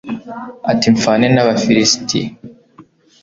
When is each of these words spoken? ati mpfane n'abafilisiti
ati 0.71 0.87
mpfane 0.95 1.25
n'abafilisiti 1.33 2.21